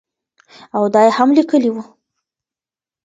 [0.75, 1.83] او دا ئې هم ليکلي وو